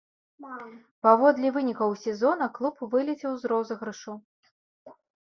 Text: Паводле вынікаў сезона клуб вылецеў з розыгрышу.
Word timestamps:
Паводле 1.07 1.51
вынікаў 1.57 1.93
сезона 2.03 2.47
клуб 2.55 2.81
вылецеў 2.95 3.37
з 3.43 3.53
розыгрышу. 3.53 4.17